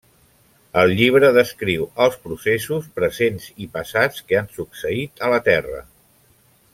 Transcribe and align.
El 0.83 0.93
llibre 0.99 1.29
descriu 1.35 1.83
els 2.07 2.17
processos 2.23 2.87
presents 2.97 3.47
i 3.67 3.71
passats 3.79 4.27
que 4.31 4.41
han 4.43 4.49
succeït 4.59 5.27
a 5.29 5.35
la 5.37 5.43
terra. 5.53 5.85